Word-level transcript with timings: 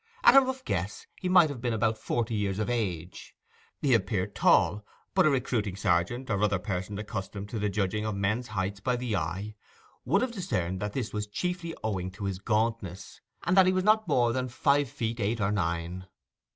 At 0.23 0.35
a 0.35 0.41
rough 0.41 0.65
guess, 0.65 1.05
he 1.19 1.29
might 1.29 1.49
have 1.51 1.61
been 1.61 1.73
about 1.75 1.95
forty 1.95 2.33
years 2.33 2.57
of 2.57 2.71
age. 2.71 3.35
He 3.83 3.93
appeared 3.93 4.33
tall, 4.33 4.83
but 5.13 5.27
a 5.27 5.29
recruiting 5.29 5.75
sergeant, 5.75 6.27
or 6.31 6.41
other 6.41 6.57
person 6.57 6.97
accustomed 6.97 7.49
to 7.49 7.59
the 7.59 7.69
judging 7.69 8.03
of 8.03 8.15
men's 8.15 8.47
heights 8.47 8.79
by 8.79 8.95
the 8.95 9.15
eye, 9.15 9.53
would 10.03 10.23
have 10.23 10.31
discerned 10.31 10.79
that 10.79 10.93
this 10.93 11.13
was 11.13 11.27
chiefly 11.27 11.75
owing 11.83 12.09
to 12.13 12.25
his 12.25 12.39
gauntness, 12.39 13.21
and 13.45 13.55
that 13.55 13.67
he 13.67 13.73
was 13.73 13.83
not 13.83 14.07
more 14.07 14.33
than 14.33 14.47
five 14.47 14.89
feet 14.89 15.19
eight 15.19 15.39
or 15.39 15.51
nine. 15.51 16.07